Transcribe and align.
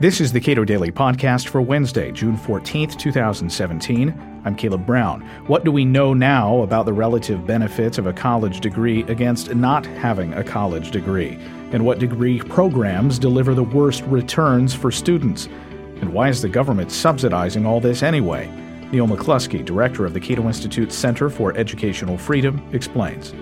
This 0.00 0.20
is 0.20 0.32
the 0.32 0.40
Cato 0.40 0.64
Daily 0.64 0.90
Podcast 0.90 1.48
for 1.48 1.60
Wednesday, 1.60 2.10
June 2.10 2.36
14th, 2.36 2.98
2017. 2.98 4.40
I'm 4.44 4.56
Caleb 4.56 4.84
Brown. 4.84 5.20
What 5.46 5.64
do 5.64 5.70
we 5.70 5.84
know 5.84 6.12
now 6.12 6.62
about 6.62 6.86
the 6.86 6.92
relative 6.92 7.46
benefits 7.46 7.98
of 7.98 8.06
a 8.06 8.12
college 8.12 8.60
degree 8.60 9.02
against 9.04 9.54
not 9.54 9.86
having 9.86 10.32
a 10.32 10.42
college 10.42 10.90
degree? 10.90 11.38
And 11.72 11.84
what 11.84 12.00
degree 12.00 12.40
programs 12.40 13.18
deliver 13.18 13.54
the 13.54 13.62
worst 13.62 14.02
returns 14.04 14.74
for 14.74 14.90
students? 14.90 15.46
And 16.00 16.12
why 16.12 16.30
is 16.30 16.42
the 16.42 16.48
government 16.48 16.90
subsidizing 16.90 17.64
all 17.64 17.78
this 17.78 18.02
anyway? 18.02 18.48
Neil 18.90 19.06
McCluskey, 19.06 19.64
director 19.64 20.04
of 20.04 20.14
the 20.14 20.20
Cato 20.20 20.46
Institute 20.48 20.92
Center 20.92 21.30
for 21.30 21.56
Educational 21.56 22.18
Freedom, 22.18 22.66
explains. 22.72 23.34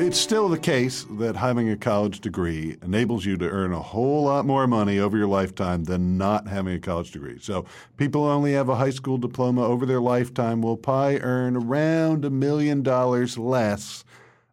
It's 0.00 0.16
still 0.16 0.48
the 0.48 0.60
case 0.60 1.04
that 1.18 1.34
having 1.34 1.70
a 1.70 1.76
college 1.76 2.20
degree 2.20 2.76
enables 2.82 3.24
you 3.24 3.36
to 3.38 3.48
earn 3.48 3.72
a 3.72 3.82
whole 3.82 4.22
lot 4.22 4.46
more 4.46 4.68
money 4.68 5.00
over 5.00 5.18
your 5.18 5.26
lifetime 5.26 5.82
than 5.82 6.16
not 6.16 6.46
having 6.46 6.72
a 6.76 6.78
college 6.78 7.10
degree. 7.10 7.40
So, 7.40 7.64
people 7.96 8.22
who 8.22 8.30
only 8.30 8.52
have 8.52 8.68
a 8.68 8.76
high 8.76 8.90
school 8.90 9.18
diploma 9.18 9.64
over 9.66 9.84
their 9.84 10.00
lifetime 10.00 10.62
will 10.62 10.76
probably 10.76 11.18
earn 11.18 11.56
around 11.56 12.24
a 12.24 12.30
million 12.30 12.84
dollars 12.84 13.36
less 13.36 14.04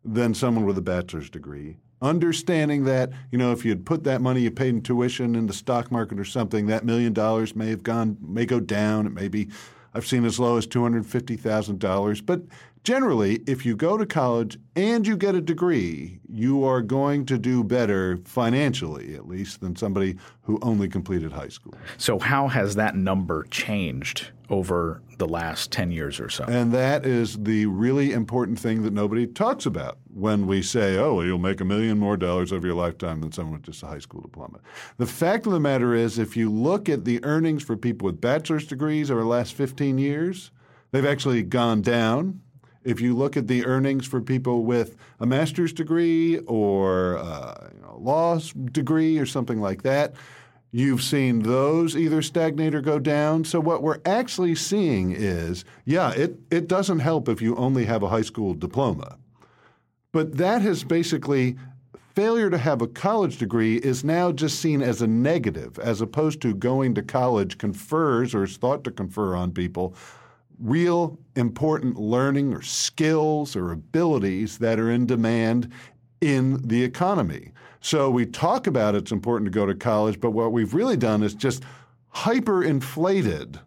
than 0.04 0.34
someone 0.34 0.66
with 0.66 0.80
a 0.80 0.82
bachelor's 0.82 1.30
degree. 1.30 1.78
Understanding 2.02 2.86
that, 2.86 3.12
you 3.32 3.38
know, 3.38 3.52
if 3.52 3.64
you'd 3.64 3.86
put 3.86 4.04
that 4.04 4.22
money 4.22 4.42
you 4.42 4.50
paid 4.50 4.70
in 4.70 4.82
tuition 4.82 5.36
in 5.36 5.46
the 5.46 5.54
stock 5.54 5.92
market 5.92 6.20
or 6.20 6.26
something, 6.26 6.66
that 6.66 6.86
million 6.86 7.14
dollars 7.14 7.56
may 7.56 7.70
have 7.70 7.84
gone, 7.84 8.18
may 8.20 8.48
go 8.48 8.60
down. 8.60 9.06
It 9.06 9.14
may 9.14 9.28
be, 9.28 9.50
I've 9.94 10.08
seen 10.08 10.26
as 10.26 10.40
low 10.40 10.58
as 10.58 10.66
$250,000. 10.66 12.26
But 12.26 12.42
generally, 12.86 13.42
if 13.48 13.66
you 13.66 13.76
go 13.76 13.98
to 13.98 14.06
college 14.06 14.58
and 14.76 15.06
you 15.06 15.18
get 15.18 15.36
a 15.36 15.42
degree, 15.42 16.20
you 16.30 16.64
are 16.64 16.82
going 16.82 17.26
to 17.26 17.38
do 17.38 17.64
better 17.64 18.18
financially, 18.24 19.16
at 19.16 19.28
least, 19.28 19.60
than 19.60 19.76
somebody 19.76 20.16
who 20.44 20.60
only 20.62 20.88
completed 20.88 21.32
high 21.32 21.50
school. 21.50 21.74
So, 21.98 22.20
how 22.20 22.48
has 22.48 22.76
that 22.76 22.96
number 22.96 23.44
changed 23.46 24.28
over 24.50 25.02
the 25.18 25.28
last 25.28 25.72
10 25.72 25.92
years 25.92 26.20
or 26.20 26.30
so? 26.30 26.46
And 26.46 26.72
that 26.74 27.06
is 27.06 27.38
the 27.42 27.66
really 27.66 28.14
important 28.14 28.60
thing 28.60 28.84
that 28.84 28.94
nobody 28.94 29.26
talks 29.26 29.66
about 29.66 29.98
when 30.14 30.46
we 30.46 30.62
say, 30.62 30.98
oh, 30.98 31.16
well, 31.16 31.26
you'll 31.26 31.40
make 31.40 31.62
a 31.62 31.66
million 31.66 31.98
more 31.98 32.16
dollars 32.16 32.54
over 32.54 32.68
your 32.68 32.76
lifetime 32.76 33.22
than 33.22 33.32
someone 33.32 33.54
with 33.54 33.64
just 33.64 33.82
a 33.82 33.88
high 33.88 34.00
school 34.00 34.22
diploma. 34.22 34.60
The 34.98 35.08
fact 35.08 35.48
of 35.48 35.54
the 35.54 35.60
matter 35.60 35.96
is, 35.96 36.20
if 36.20 36.38
you 36.38 36.52
look 36.52 36.88
at 36.88 37.06
the 37.06 37.24
earnings 37.26 37.64
for 37.64 37.76
people 37.76 38.06
with 38.06 38.22
bachelor's 38.22 38.68
degrees 38.68 39.10
over 39.10 39.22
the 39.22 39.28
last 39.28 39.56
15 39.56 39.98
years, 39.98 40.52
they've 40.92 41.06
actually 41.06 41.42
gone 41.42 41.82
down 41.82 42.42
if 42.86 43.02
you 43.02 43.16
look 43.16 43.36
at 43.36 43.48
the 43.48 43.66
earnings 43.66 44.06
for 44.06 44.22
people 44.22 44.64
with 44.64 44.96
a 45.20 45.26
master's 45.26 45.74
degree 45.74 46.38
or 46.40 47.18
uh, 47.18 47.70
you 47.74 47.82
know, 47.82 47.98
law 48.00 48.40
degree 48.72 49.18
or 49.18 49.26
something 49.26 49.60
like 49.60 49.82
that, 49.82 50.14
you've 50.72 51.02
seen 51.02 51.40
those 51.40 51.96
either 51.98 52.22
stagnate 52.22 52.76
or 52.76 52.82
go 52.82 53.00
down. 53.00 53.44
So 53.44 53.60
what 53.60 53.82
we're 53.82 54.02
actually 54.06 54.56
seeing 54.56 55.12
is, 55.12 55.66
yeah, 55.86 56.12
it, 56.12 56.38
it 56.52 56.68
doesn't 56.68 57.00
help 57.00 57.28
if 57.28 57.42
you 57.42 57.56
only 57.56 57.86
have 57.86 58.04
a 58.04 58.10
high 58.10 58.22
school 58.22 58.54
diploma. 58.54 59.18
But 60.12 60.38
that 60.38 60.62
has 60.62 60.84
basically 60.84 61.58
failure 62.14 62.50
to 62.50 62.58
have 62.58 62.82
a 62.82 62.88
college 62.88 63.38
degree 63.38 63.76
is 63.78 64.04
now 64.04 64.32
just 64.32 64.60
seen 64.60 64.82
as 64.82 65.02
a 65.02 65.08
negative, 65.08 65.78
as 65.80 66.00
opposed 66.00 66.42
to 66.42 66.54
going 66.54 66.96
to 66.96 67.02
college 67.02 67.58
confers 67.58 68.34
or 68.34 68.44
is 68.44 68.56
thought 68.56 68.84
to 68.86 68.92
confer 68.92 69.36
on 69.36 69.52
people 69.52 69.94
real 70.60 71.18
important 71.36 71.98
learning 71.98 72.54
or 72.54 72.62
skills 72.62 73.56
or 73.56 73.72
abilities 73.72 74.58
that 74.60 74.80
are 74.80 74.90
in 74.90 75.06
demand 75.06 75.72
in 76.22 76.66
the 76.68 76.84
economy. 76.84 77.52
So 77.82 78.10
we 78.10 78.26
talk 78.26 78.68
about 78.68 78.96
it's 78.96 79.12
important 79.12 79.46
to 79.46 79.52
go 79.52 79.66
to 79.66 79.76
college, 79.76 80.20
but 80.20 80.32
what 80.32 80.52
we've 80.52 80.74
really 80.74 80.98
done 80.98 81.22
is 81.22 81.36
just 81.36 81.64
hyperinflated 82.16 83.60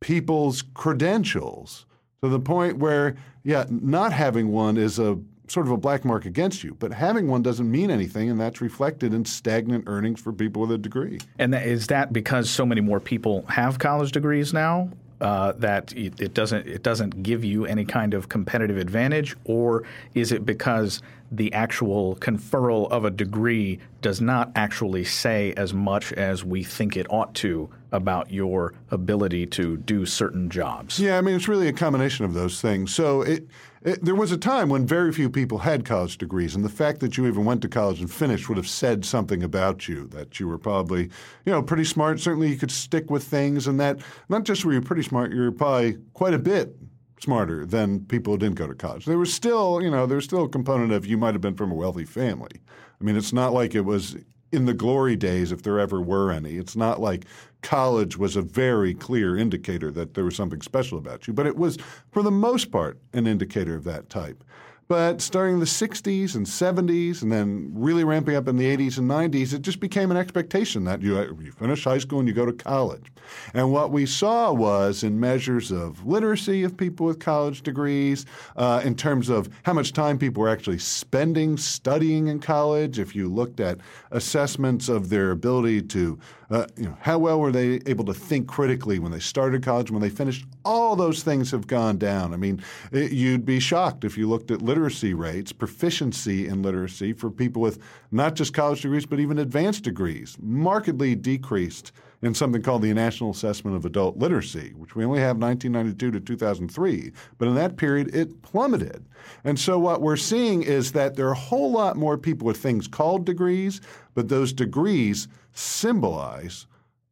people's 0.00 0.62
credentials 0.74 1.86
to 2.22 2.28
the 2.28 2.38
point 2.38 2.78
where, 2.78 3.16
yeah, 3.42 3.64
not 3.68 4.12
having 4.12 4.52
one 4.52 4.76
is 4.76 4.98
a 4.98 5.18
sort 5.48 5.66
of 5.66 5.72
a 5.72 5.76
black 5.76 6.04
mark 6.04 6.26
against 6.26 6.62
you, 6.62 6.76
but 6.78 6.92
having 6.92 7.26
one 7.26 7.42
doesn't 7.42 7.68
mean 7.68 7.90
anything, 7.90 8.30
and 8.30 8.40
that's 8.40 8.60
reflected 8.60 9.12
in 9.12 9.24
stagnant 9.24 9.84
earnings 9.88 10.20
for 10.20 10.32
people 10.32 10.62
with 10.62 10.70
a 10.70 10.78
degree. 10.78 11.18
And 11.38 11.54
is 11.54 11.88
that 11.88 12.12
because 12.12 12.48
so 12.48 12.64
many 12.64 12.80
more 12.80 13.00
people 13.00 13.44
have 13.48 13.78
college 13.78 14.12
degrees 14.12 14.52
now? 14.52 14.90
Uh, 15.20 15.52
that 15.52 15.92
it, 15.92 16.20
it, 16.20 16.34
doesn't 16.34 16.66
it 16.66 16.82
doesn't 16.82 17.22
give 17.22 17.44
you 17.44 17.66
any 17.66 17.84
kind 17.84 18.14
of 18.14 18.28
competitive 18.28 18.78
advantage, 18.78 19.36
or 19.44 19.84
is 20.14 20.32
it 20.32 20.46
because 20.46 21.02
the 21.32 21.52
actual 21.52 22.16
conferral 22.16 22.90
of 22.90 23.04
a 23.04 23.10
degree 23.10 23.78
does 24.02 24.20
not 24.20 24.50
actually 24.56 25.04
say 25.04 25.52
as 25.56 25.72
much 25.72 26.12
as 26.14 26.44
we 26.44 26.64
think 26.64 26.96
it 26.96 27.06
ought 27.10 27.34
to 27.34 27.70
about 27.92 28.32
your 28.32 28.74
ability 28.90 29.46
to 29.46 29.76
do 29.78 30.04
certain 30.06 30.50
jobs? 30.50 30.98
Yeah, 30.98 31.18
I 31.18 31.20
mean 31.20 31.36
it's 31.36 31.48
really 31.48 31.68
a 31.68 31.72
combination 31.72 32.24
of 32.24 32.34
those 32.34 32.60
things. 32.60 32.94
So 32.94 33.22
it 33.22 33.46
it, 33.82 34.04
there 34.04 34.14
was 34.14 34.30
a 34.30 34.36
time 34.36 34.68
when 34.68 34.86
very 34.86 35.12
few 35.12 35.30
people 35.30 35.58
had 35.58 35.84
college 35.84 36.18
degrees, 36.18 36.54
and 36.54 36.64
the 36.64 36.68
fact 36.68 37.00
that 37.00 37.16
you 37.16 37.26
even 37.26 37.44
went 37.44 37.62
to 37.62 37.68
college 37.68 38.00
and 38.00 38.10
finished 38.10 38.48
would 38.48 38.58
have 38.58 38.68
said 38.68 39.04
something 39.04 39.42
about 39.42 39.88
you. 39.88 40.06
That 40.08 40.38
you 40.38 40.48
were 40.48 40.58
probably, 40.58 41.04
you 41.44 41.52
know, 41.52 41.62
pretty 41.62 41.84
smart. 41.84 42.20
Certainly, 42.20 42.48
you 42.48 42.56
could 42.56 42.70
stick 42.70 43.10
with 43.10 43.24
things, 43.24 43.66
and 43.66 43.80
that 43.80 44.00
not 44.28 44.44
just 44.44 44.64
were 44.64 44.72
you 44.72 44.82
pretty 44.82 45.02
smart, 45.02 45.32
you 45.32 45.40
were 45.40 45.52
probably 45.52 45.96
quite 46.12 46.34
a 46.34 46.38
bit 46.38 46.76
smarter 47.20 47.64
than 47.64 48.04
people 48.06 48.34
who 48.34 48.38
didn't 48.38 48.56
go 48.56 48.66
to 48.66 48.74
college. 48.74 49.04
There 49.04 49.18
was 49.18 49.32
still, 49.32 49.80
you 49.82 49.90
know, 49.90 50.06
there's 50.06 50.24
still 50.24 50.44
a 50.44 50.48
component 50.48 50.92
of 50.92 51.06
you 51.06 51.18
might 51.18 51.34
have 51.34 51.42
been 51.42 51.56
from 51.56 51.70
a 51.70 51.74
wealthy 51.74 52.04
family. 52.04 52.60
I 53.00 53.04
mean, 53.04 53.16
it's 53.16 53.32
not 53.32 53.52
like 53.52 53.74
it 53.74 53.82
was 53.82 54.16
in 54.52 54.66
the 54.66 54.74
glory 54.74 55.16
days, 55.16 55.52
if 55.52 55.62
there 55.62 55.78
ever 55.78 56.00
were 56.00 56.30
any. 56.30 56.56
It's 56.56 56.76
not 56.76 57.00
like 57.00 57.24
college 57.62 58.16
was 58.16 58.36
a 58.36 58.42
very 58.42 58.94
clear 58.94 59.36
indicator 59.36 59.90
that 59.92 60.14
there 60.14 60.24
was 60.24 60.36
something 60.36 60.62
special 60.62 60.98
about 60.98 61.26
you, 61.26 61.32
but 61.32 61.46
it 61.46 61.56
was, 61.56 61.78
for 62.10 62.22
the 62.22 62.30
most 62.30 62.70
part, 62.70 62.98
an 63.12 63.26
indicator 63.26 63.74
of 63.74 63.84
that 63.84 64.08
type. 64.08 64.42
But 64.90 65.20
starting 65.20 65.60
the 65.60 65.66
60s 65.66 66.34
and 66.34 66.44
70s, 66.44 67.22
and 67.22 67.30
then 67.30 67.70
really 67.72 68.02
ramping 68.02 68.34
up 68.34 68.48
in 68.48 68.56
the 68.56 68.64
80s 68.76 68.98
and 68.98 69.08
90s, 69.08 69.54
it 69.54 69.62
just 69.62 69.78
became 69.78 70.10
an 70.10 70.16
expectation 70.16 70.82
that 70.82 71.00
you, 71.00 71.16
you 71.40 71.52
finish 71.52 71.84
high 71.84 71.98
school 71.98 72.18
and 72.18 72.26
you 72.26 72.34
go 72.34 72.44
to 72.44 72.52
college. 72.52 73.06
And 73.54 73.70
what 73.70 73.92
we 73.92 74.04
saw 74.04 74.52
was 74.52 75.04
in 75.04 75.20
measures 75.20 75.70
of 75.70 76.04
literacy 76.04 76.64
of 76.64 76.76
people 76.76 77.06
with 77.06 77.20
college 77.20 77.62
degrees, 77.62 78.26
uh, 78.56 78.82
in 78.84 78.96
terms 78.96 79.28
of 79.28 79.48
how 79.62 79.74
much 79.74 79.92
time 79.92 80.18
people 80.18 80.42
were 80.42 80.48
actually 80.48 80.80
spending 80.80 81.56
studying 81.56 82.26
in 82.26 82.40
college, 82.40 82.98
if 82.98 83.14
you 83.14 83.28
looked 83.28 83.60
at 83.60 83.78
assessments 84.10 84.88
of 84.88 85.08
their 85.08 85.30
ability 85.30 85.82
to 85.82 86.18
uh, 86.50 86.66
you 86.76 86.84
know, 86.84 86.96
how 87.00 87.16
well 87.16 87.38
were 87.38 87.52
they 87.52 87.80
able 87.86 88.04
to 88.04 88.12
think 88.12 88.48
critically 88.48 88.98
when 88.98 89.12
they 89.12 89.20
started 89.20 89.62
college, 89.62 89.90
when 89.92 90.02
they 90.02 90.10
finished? 90.10 90.44
All 90.64 90.96
those 90.96 91.22
things 91.22 91.52
have 91.52 91.68
gone 91.68 91.96
down. 91.96 92.34
I 92.34 92.36
mean, 92.36 92.60
it, 92.90 93.12
you'd 93.12 93.44
be 93.44 93.60
shocked 93.60 94.04
if 94.04 94.18
you 94.18 94.28
looked 94.28 94.50
at 94.50 94.60
literacy 94.60 94.79
rates, 95.14 95.52
proficiency 95.52 96.46
in 96.46 96.62
literacy 96.62 97.12
for 97.12 97.30
people 97.30 97.62
with 97.62 97.78
not 98.10 98.34
just 98.34 98.54
college 98.54 98.82
degrees, 98.82 99.06
but 99.06 99.20
even 99.20 99.38
advanced 99.38 99.84
degrees, 99.84 100.36
markedly 100.40 101.14
decreased 101.14 101.92
in 102.22 102.34
something 102.34 102.62
called 102.62 102.82
the 102.82 102.92
National 102.92 103.30
Assessment 103.30 103.76
of 103.76 103.84
Adult 103.84 104.18
Literacy, 104.18 104.72
which 104.76 104.94
we 104.94 105.04
only 105.04 105.20
have 105.20 105.38
1992 105.38 106.10
to 106.10 106.20
2003. 106.20 107.12
But 107.38 107.48
in 107.48 107.54
that 107.54 107.76
period, 107.76 108.14
it 108.14 108.42
plummeted. 108.42 109.04
And 109.44 109.58
so 109.58 109.78
what 109.78 110.02
we're 110.02 110.16
seeing 110.16 110.62
is 110.62 110.92
that 110.92 111.16
there 111.16 111.28
are 111.28 111.32
a 111.32 111.36
whole 111.36 111.70
lot 111.70 111.96
more 111.96 112.18
people 112.18 112.46
with 112.46 112.58
things 112.58 112.86
called 112.86 113.24
degrees, 113.24 113.80
but 114.14 114.28
those 114.28 114.52
degrees 114.52 115.28
symbolize 115.52 116.66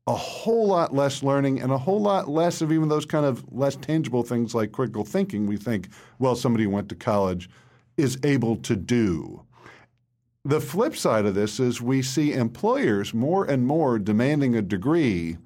a 0.09 0.15
whole 0.15 0.67
lot 0.67 0.95
less 0.95 1.23
learning 1.23 1.61
and 1.61 1.71
a 1.71 1.77
whole 1.77 2.01
lot 2.01 2.31
less 2.31 2.63
of 2.63 2.73
even 2.73 2.89
those 2.89 3.05
kind 3.05 3.27
of 3.27 3.45
less 3.53 3.77
tangible 3.77 4.23
things 4.23 4.55
like 4.55 4.73
critical 4.73 5.05
thinking 5.05 5.47
we 5.47 5.59
think, 5.59 5.89
well, 6.19 6.35
somebody 6.35 6.65
who 6.65 6.71
went 6.71 6.89
to 6.89 6.95
college 6.95 7.51
is 7.99 8.19
able 8.25 8.57
to 8.57 8.75
do. 8.75 9.45
The 10.47 10.63
flip 10.63 10.97
side 10.97 11.27
of 11.27 11.35
this 11.35 11.61
is 11.61 11.83
we 11.83 12.01
see 12.01 12.33
employers 12.33 13.13
more 13.13 13.45
and 13.45 13.67
more 13.67 13.99
demanding 13.99 14.57
a 14.57 14.63
degree 14.63 15.37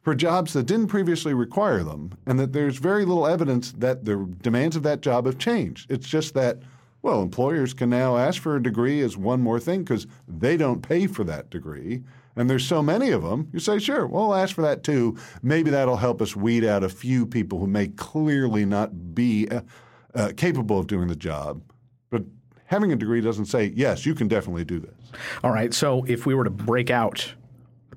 for 0.00 0.16
jobs 0.16 0.52
that 0.54 0.66
didn't 0.66 0.88
previously 0.88 1.32
require 1.32 1.84
them, 1.84 2.12
and 2.26 2.40
that 2.40 2.52
there's 2.52 2.78
very 2.78 3.04
little 3.04 3.26
evidence 3.26 3.70
that 3.72 4.04
the 4.04 4.28
demands 4.42 4.74
of 4.74 4.82
that 4.82 5.00
job 5.00 5.26
have 5.26 5.38
changed. 5.38 5.92
It's 5.92 6.08
just 6.08 6.34
that, 6.34 6.58
well, 7.02 7.22
employers 7.22 7.72
can 7.72 7.90
now 7.90 8.16
ask 8.16 8.42
for 8.42 8.56
a 8.56 8.62
degree 8.62 9.00
as 9.00 9.16
one 9.16 9.40
more 9.40 9.60
thing 9.60 9.84
because 9.84 10.08
they 10.26 10.56
don't 10.56 10.82
pay 10.82 11.06
for 11.06 11.22
that 11.22 11.50
degree. 11.50 12.02
And 12.38 12.48
there's 12.48 12.66
so 12.66 12.82
many 12.82 13.10
of 13.10 13.22
them, 13.22 13.48
you 13.52 13.58
say, 13.58 13.78
sure, 13.78 14.06
we'll 14.06 14.34
ask 14.34 14.54
for 14.54 14.62
that 14.62 14.84
too. 14.84 15.16
Maybe 15.42 15.70
that'll 15.70 15.96
help 15.96 16.22
us 16.22 16.36
weed 16.36 16.64
out 16.64 16.84
a 16.84 16.88
few 16.88 17.26
people 17.26 17.58
who 17.58 17.66
may 17.66 17.88
clearly 17.88 18.64
not 18.64 19.14
be 19.14 19.48
uh, 19.48 19.62
uh, 20.14 20.32
capable 20.36 20.78
of 20.78 20.86
doing 20.86 21.08
the 21.08 21.16
job. 21.16 21.62
But 22.10 22.22
having 22.66 22.92
a 22.92 22.96
degree 22.96 23.20
doesn't 23.20 23.46
say, 23.46 23.72
yes, 23.74 24.06
you 24.06 24.14
can 24.14 24.28
definitely 24.28 24.64
do 24.64 24.78
this. 24.78 24.94
All 25.42 25.50
right. 25.50 25.74
So 25.74 26.04
if 26.04 26.26
we 26.26 26.34
were 26.34 26.44
to 26.44 26.50
break 26.50 26.90
out 26.90 27.34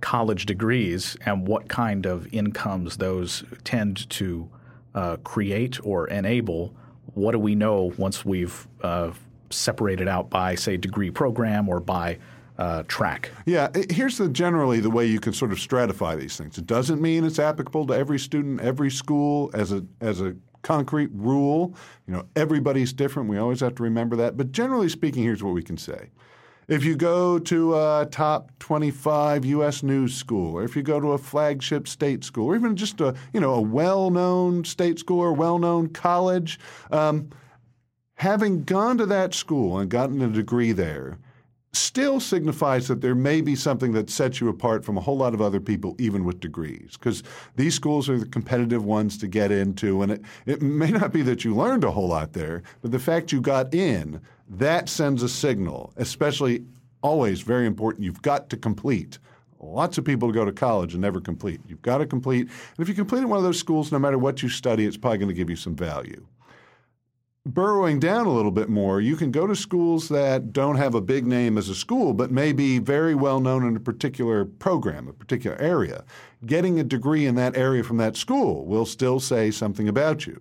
college 0.01 0.47
degrees 0.47 1.15
and 1.25 1.47
what 1.47 1.69
kind 1.69 2.07
of 2.07 2.33
incomes 2.33 2.97
those 2.97 3.43
tend 3.63 4.09
to 4.09 4.49
uh, 4.95 5.17
create 5.17 5.79
or 5.85 6.07
enable, 6.07 6.75
what 7.13 7.33
do 7.33 7.39
we 7.39 7.53
know 7.53 7.93
once 7.97 8.25
we've 8.25 8.67
uh, 8.81 9.11
separated 9.51 10.07
out 10.07 10.31
by, 10.31 10.55
say, 10.55 10.77
degree 10.77 11.11
program 11.11 11.69
or 11.69 11.79
by 11.79 12.17
uh, 12.61 12.83
track? 12.83 13.31
Yeah, 13.47 13.69
here's 13.89 14.19
the 14.19 14.29
generally 14.29 14.79
the 14.79 14.91
way 14.91 15.07
you 15.07 15.19
can 15.19 15.33
sort 15.33 15.51
of 15.51 15.57
stratify 15.57 16.17
these 16.17 16.37
things. 16.37 16.59
It 16.59 16.67
doesn't 16.67 17.01
mean 17.01 17.25
it's 17.25 17.39
applicable 17.39 17.87
to 17.87 17.93
every 17.93 18.19
student, 18.19 18.61
every 18.61 18.91
school 18.91 19.49
as 19.55 19.71
a 19.71 19.83
as 19.99 20.21
a 20.21 20.35
concrete 20.61 21.09
rule. 21.11 21.75
You 22.07 22.13
know, 22.13 22.25
everybody's 22.35 22.93
different. 22.93 23.29
We 23.29 23.39
always 23.39 23.61
have 23.61 23.73
to 23.75 23.83
remember 23.83 24.15
that. 24.17 24.37
But 24.37 24.51
generally 24.51 24.89
speaking, 24.89 25.23
here's 25.23 25.41
what 25.41 25.55
we 25.55 25.63
can 25.63 25.77
say. 25.77 26.11
If 26.67 26.85
you 26.85 26.95
go 26.95 27.39
to 27.39 27.75
a 27.75 28.07
top 28.11 28.51
25 28.59 29.43
U.S. 29.43 29.81
news 29.81 30.13
school, 30.13 30.55
or 30.55 30.63
if 30.63 30.75
you 30.75 30.83
go 30.83 30.99
to 30.99 31.13
a 31.13 31.17
flagship 31.17 31.87
state 31.87 32.23
school, 32.23 32.45
or 32.45 32.55
even 32.55 32.75
just 32.75 33.01
a 33.01 33.15
you 33.33 33.39
know 33.39 33.55
a 33.55 33.61
well-known 33.61 34.65
state 34.65 34.99
school 34.99 35.19
or 35.19 35.33
well-known 35.33 35.87
college, 35.87 36.59
um, 36.91 37.31
having 38.13 38.63
gone 38.63 38.99
to 38.99 39.07
that 39.07 39.33
school 39.33 39.79
and 39.79 39.89
gotten 39.89 40.21
a 40.21 40.27
degree 40.27 40.73
there 40.73 41.17
still 41.73 42.19
signifies 42.19 42.87
that 42.87 43.01
there 43.01 43.15
may 43.15 43.41
be 43.41 43.55
something 43.55 43.93
that 43.93 44.09
sets 44.09 44.41
you 44.41 44.49
apart 44.49 44.83
from 44.83 44.97
a 44.97 45.01
whole 45.01 45.17
lot 45.17 45.33
of 45.33 45.41
other 45.41 45.59
people, 45.59 45.95
even 45.99 46.25
with 46.25 46.39
degrees. 46.39 46.91
Because 46.93 47.23
these 47.55 47.75
schools 47.75 48.09
are 48.09 48.19
the 48.19 48.25
competitive 48.25 48.83
ones 48.83 49.17
to 49.19 49.27
get 49.27 49.51
into. 49.51 50.01
And 50.01 50.11
it, 50.11 50.21
it 50.45 50.61
may 50.61 50.91
not 50.91 51.13
be 51.13 51.21
that 51.23 51.45
you 51.45 51.55
learned 51.55 51.83
a 51.83 51.91
whole 51.91 52.09
lot 52.09 52.33
there, 52.33 52.63
but 52.81 52.91
the 52.91 52.99
fact 52.99 53.31
you 53.31 53.39
got 53.39 53.73
in, 53.73 54.21
that 54.49 54.89
sends 54.89 55.23
a 55.23 55.29
signal, 55.29 55.93
especially 55.95 56.65
always 57.01 57.41
very 57.41 57.65
important. 57.65 58.03
You've 58.03 58.21
got 58.21 58.49
to 58.49 58.57
complete. 58.57 59.17
Lots 59.59 59.97
of 59.97 60.03
people 60.03 60.31
go 60.31 60.43
to 60.43 60.51
college 60.51 60.93
and 60.93 61.01
never 61.01 61.21
complete. 61.21 61.61
You've 61.67 61.81
got 61.83 61.99
to 61.99 62.05
complete. 62.05 62.41
And 62.41 62.79
if 62.79 62.89
you 62.89 62.95
complete 62.95 63.21
in 63.21 63.29
one 63.29 63.37
of 63.37 63.43
those 63.43 63.59
schools, 63.59 63.91
no 63.91 63.99
matter 63.99 64.17
what 64.17 64.43
you 64.43 64.49
study, 64.49 64.85
it's 64.85 64.97
probably 64.97 65.19
going 65.19 65.29
to 65.29 65.35
give 65.35 65.49
you 65.49 65.55
some 65.55 65.75
value 65.75 66.25
burrowing 67.45 67.99
down 67.99 68.27
a 68.27 68.33
little 68.33 68.51
bit 68.51 68.69
more, 68.69 69.01
you 69.01 69.15
can 69.15 69.31
go 69.31 69.47
to 69.47 69.55
schools 69.55 70.09
that 70.09 70.53
don't 70.53 70.75
have 70.75 70.93
a 70.93 71.01
big 71.01 71.25
name 71.25 71.57
as 71.57 71.69
a 71.69 71.75
school, 71.75 72.13
but 72.13 72.31
may 72.31 72.53
be 72.53 72.79
very 72.79 73.15
well 73.15 73.39
known 73.39 73.65
in 73.65 73.75
a 73.75 73.79
particular 73.79 74.45
program, 74.45 75.07
a 75.07 75.13
particular 75.13 75.57
area. 75.57 76.03
Getting 76.45 76.79
a 76.79 76.83
degree 76.83 77.25
in 77.25 77.35
that 77.35 77.57
area 77.57 77.83
from 77.83 77.97
that 77.97 78.15
school 78.15 78.65
will 78.65 78.85
still 78.85 79.19
say 79.19 79.51
something 79.51 79.87
about 79.87 80.27
you. 80.27 80.39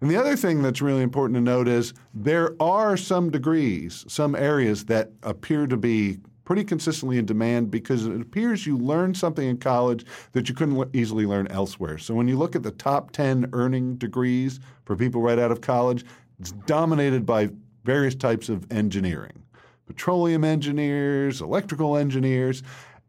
And 0.00 0.10
the 0.10 0.16
other 0.16 0.36
thing 0.36 0.60
that's 0.60 0.82
really 0.82 1.02
important 1.02 1.36
to 1.36 1.40
note 1.40 1.68
is 1.68 1.94
there 2.12 2.60
are 2.60 2.96
some 2.96 3.30
degrees, 3.30 4.04
some 4.08 4.34
areas 4.34 4.86
that 4.86 5.12
appear 5.22 5.66
to 5.66 5.76
be 5.76 6.18
pretty 6.44 6.64
consistently 6.64 7.18
in 7.18 7.24
demand 7.24 7.70
because 7.70 8.06
it 8.06 8.20
appears 8.20 8.66
you 8.66 8.76
learn 8.76 9.14
something 9.14 9.48
in 9.48 9.56
college 9.56 10.04
that 10.32 10.48
you 10.48 10.54
couldn't 10.54 10.94
easily 10.94 11.26
learn 11.26 11.46
elsewhere. 11.48 11.98
So 11.98 12.14
when 12.14 12.28
you 12.28 12.36
look 12.36 12.54
at 12.54 12.62
the 12.62 12.70
top 12.70 13.12
10 13.12 13.50
earning 13.52 13.96
degrees 13.96 14.60
for 14.84 14.94
people 14.96 15.22
right 15.22 15.38
out 15.38 15.50
of 15.50 15.60
college, 15.60 16.04
it's 16.40 16.52
dominated 16.66 17.24
by 17.24 17.50
various 17.84 18.14
types 18.14 18.48
of 18.48 18.70
engineering 18.72 19.44
petroleum 19.86 20.44
engineers, 20.44 21.42
electrical 21.42 21.96
engineers, 21.96 22.62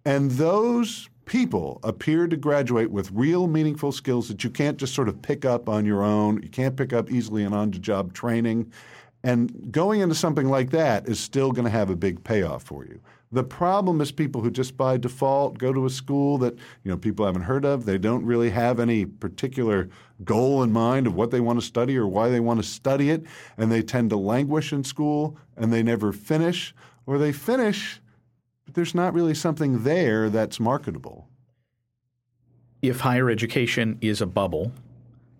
and 0.04 0.31
those 0.31 1.10
people 1.25 1.80
appear 1.83 2.27
to 2.27 2.38
graduate 2.38 2.92
with 2.92 3.10
real 3.12 3.48
meaningful 3.48 3.92
skills 3.92 4.27
that 4.27 4.44
you 4.44 4.50
can't 4.50 4.77
just 4.77 4.94
sort 4.94 5.10
of 5.10 5.22
pick 5.22 5.45
up 5.45 5.68
on 5.68 5.86
your 5.86 6.04
own. 6.04 6.42
You 6.44 6.50
can't 6.50 6.75
pick 6.75 6.94
up 6.94 7.12
easily 7.12 7.44
in 7.44 7.54
on 7.54 7.72
the 7.72 7.80
job 7.80 8.13
training. 8.13 8.72
And 9.25 9.72
going 9.72 10.01
into 10.01 10.13
something 10.13 10.50
like 10.50 10.69
that 10.69 11.10
is 11.10 11.19
still 11.19 11.51
going 11.51 11.66
to 11.66 11.72
have 11.72 11.89
a 11.89 11.95
big 11.95 12.24
payoff 12.24 12.62
for 12.62 12.86
you. 12.86 13.01
The 13.31 13.44
problem 13.44 14.00
is 14.00 14.12
people 14.12 14.42
who 14.42 14.51
just 14.51 14.77
by 14.77 14.98
default 14.98 15.57
go 15.57 15.74
to 15.74 15.88
a 15.88 15.89
school 15.89 16.38
that 16.38 16.54
you 16.83 16.92
know 16.92 16.95
people 16.95 17.25
haven't 17.25 17.42
heard 17.42 17.66
of. 17.66 17.86
They 17.86 17.98
don't 17.98 18.24
really 18.24 18.51
have 18.51 18.80
any 18.80 19.04
particular 19.04 19.89
goal 20.24 20.62
in 20.62 20.72
mind 20.72 21.07
of 21.07 21.16
what 21.16 21.31
they 21.31 21.39
want 21.39 21.60
to 21.60 21.66
study 21.66 21.98
or 21.98 22.06
why 22.06 22.30
they 22.30 22.39
want 22.39 22.62
to 22.62 22.63
study 22.63 23.10
it, 23.10 23.24
and 23.57 23.72
they 23.72 23.81
tend 23.81 24.12
to 24.12 24.16
languish 24.16 24.72
in 24.72 24.83
school 24.83 25.39
and 25.57 25.74
they 25.74 25.81
never 25.81 26.13
finish, 26.13 26.75
or 27.07 27.18
they 27.18 27.31
finish, 27.31 28.00
but 28.66 28.75
there's 28.75 28.94
not 28.94 29.16
really 29.16 29.33
something 29.33 29.81
there 29.81 30.30
that's 30.30 30.60
marketable. 30.60 31.27
If 32.83 33.00
higher 33.00 33.31
education 33.31 33.98
is 34.01 34.22
a 34.22 34.27
bubble, 34.27 34.72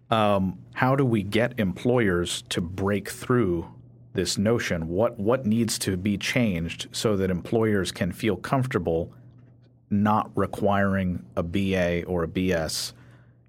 um, 0.10 0.58
how 0.74 0.96
do 0.96 1.06
we 1.06 1.22
get 1.22 1.60
employers 1.60 2.42
to 2.50 2.62
break 2.62 3.10
through 3.10 3.75
this 4.16 4.38
notion? 4.38 4.88
What 4.88 5.20
what 5.20 5.46
needs 5.46 5.78
to 5.80 5.98
be 5.98 6.18
changed 6.18 6.88
so 6.92 7.16
that 7.18 7.30
employers 7.30 7.92
can 7.92 8.12
feel 8.12 8.36
comfortable 8.36 9.14
not 9.90 10.32
requiring 10.36 11.24
a 11.36 11.44
BA 11.44 12.04
or 12.06 12.24
a 12.24 12.28
BS 12.28 12.94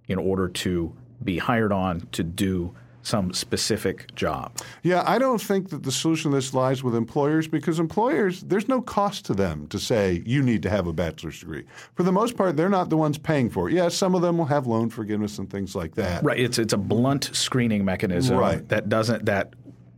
in 0.08 0.18
order 0.18 0.48
to 0.48 0.94
be 1.24 1.38
hired 1.38 1.72
on 1.72 2.06
to 2.12 2.22
do 2.22 2.74
some 3.06 3.32
specific 3.32 4.12
job. 4.16 4.58
Yeah, 4.82 5.04
I 5.06 5.18
don't 5.18 5.40
think 5.40 5.70
that 5.70 5.84
the 5.84 5.92
solution 5.92 6.32
to 6.32 6.36
this 6.36 6.52
lies 6.52 6.82
with 6.82 6.96
employers 6.96 7.46
because 7.46 7.78
employers, 7.78 8.42
there's 8.42 8.66
no 8.66 8.82
cost 8.82 9.24
to 9.26 9.34
them 9.34 9.68
to 9.68 9.78
say 9.78 10.24
you 10.26 10.42
need 10.42 10.60
to 10.64 10.70
have 10.70 10.88
a 10.88 10.92
bachelor's 10.92 11.38
degree. 11.38 11.62
For 11.94 12.02
the 12.02 12.10
most 12.10 12.36
part, 12.36 12.56
they're 12.56 12.68
not 12.68 12.90
the 12.90 12.96
ones 12.96 13.16
paying 13.16 13.48
for 13.48 13.70
it. 13.70 13.74
Yes, 13.74 13.94
some 13.94 14.16
of 14.16 14.22
them 14.22 14.38
will 14.38 14.46
have 14.46 14.66
loan 14.66 14.90
forgiveness 14.90 15.38
and 15.38 15.48
things 15.48 15.76
like 15.76 15.94
that. 15.94 16.24
Right. 16.24 16.40
It's 16.40 16.58
it's 16.58 16.72
a 16.72 16.78
blunt 16.78 17.30
screening 17.32 17.84
mechanism 17.84 18.38
right. 18.38 18.68
that 18.70 18.88
doesn't 18.88 19.26
that 19.26 19.54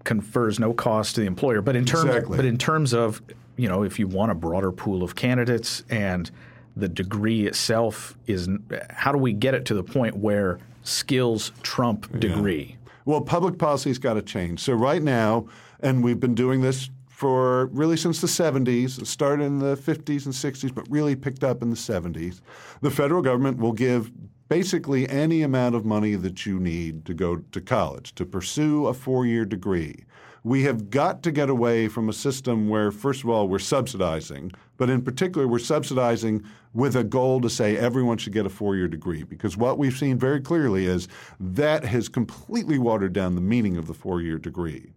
confers 0.09 0.59
no 0.59 0.73
cost 0.73 1.15
to 1.15 1.21
the 1.21 1.27
employer. 1.27 1.61
But 1.61 1.77
in 1.77 1.85
terms, 1.85 2.07
exactly. 2.07 2.37
but 2.39 2.47
in 2.47 2.57
terms 2.57 2.95
of 2.95 3.21
you 3.59 3.69
know, 3.69 3.83
if 3.83 3.99
you 3.99 4.07
want 4.09 4.33
a 4.33 4.35
broader 4.35 4.73
pool 4.73 5.03
of 5.03 5.15
candidates 5.15 5.85
and 5.91 6.31
the 6.77 6.89
degree 6.89 7.47
itself 7.47 8.17
is, 8.27 8.49
how 8.89 9.13
do 9.13 9.19
we 9.19 9.35
get 9.35 9.53
it 9.53 9.67
to 9.67 9.75
the 9.75 9.83
point 9.83 10.17
where 10.17 10.59
skills 10.83 11.53
trump 11.63 12.19
degree? 12.19 12.69
Yeah. 12.71 12.91
Well, 13.05 13.21
public 13.21 13.59
policy's 13.59 13.99
got 13.99 14.15
to 14.15 14.23
change. 14.23 14.61
So 14.61 14.73
right 14.73 15.03
now, 15.03 15.47
and 15.81 16.03
we've 16.03 16.21
been 16.21 16.35
doing 16.35 16.63
this 16.63 16.89
for 17.09 17.67
really 17.67 17.97
since 17.97 18.21
the 18.21 18.29
70s. 18.29 19.05
Started 19.05 19.45
in 19.45 19.59
the 19.59 19.77
50s 19.77 20.25
and 20.25 20.35
60s, 20.35 20.73
but 20.73 20.89
really 20.89 21.17
picked 21.17 21.43
up 21.43 21.61
in 21.63 21.69
the 21.69 21.77
70s. 21.77 22.41
The 22.81 22.91
federal 22.91 23.23
government 23.23 23.59
will 23.59 23.73
give 23.73 24.13
basically 24.49 25.09
any 25.09 25.43
amount 25.43 25.75
of 25.75 25.85
money 25.85 26.15
that 26.15 26.47
you 26.47 26.59
need 26.59 27.05
to 27.05 27.15
go 27.15 27.37
to 27.37 27.61
college, 27.61 28.15
to 28.15 28.25
pursue 28.25 28.87
a 28.87 28.95
four 28.95 29.27
year 29.27 29.45
degree. 29.45 30.05
We 30.45 30.63
have 30.63 30.89
got 30.89 31.23
to 31.25 31.33
get 31.33 31.51
away 31.51 31.89
from 31.89 32.09
a 32.09 32.13
system 32.13 32.69
where, 32.69 32.91
first 32.91 33.25
of 33.25 33.29
all, 33.29 33.49
we're 33.49 33.59
subsidizing, 33.59 34.53
but 34.77 34.89
in 34.89 35.03
particular, 35.03 35.47
we're 35.47 35.59
subsidizing 35.59 36.45
with 36.73 36.97
a 36.97 37.05
goal 37.05 37.41
to 37.41 37.51
say 37.51 37.77
everyone 37.77 38.19
should 38.19 38.33
get 38.33 38.47
a 38.47 38.51
four 38.51 38.77
year 38.77 38.89
degree. 38.89 39.25
Because 39.25 39.57
what 39.57 39.79
we've 39.79 39.97
seen 39.97 40.19
very 40.19 40.41
clearly 40.41 40.87
is 40.87 41.09
that 41.41 41.85
has 41.85 42.09
completely 42.09 42.79
watered 42.79 43.13
down 43.13 43.35
the 43.35 43.41
meaning 43.41 43.77
of 43.77 43.87
the 43.87 43.95
four 43.95 44.23
year 44.23 44.39
degree. 44.39 44.93